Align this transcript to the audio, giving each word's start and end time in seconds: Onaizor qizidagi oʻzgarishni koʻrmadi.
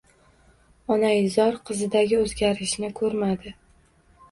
Onaizor 0.95 1.59
qizidagi 1.69 2.19
oʻzgarishni 2.23 2.93
koʻrmadi. 3.03 3.57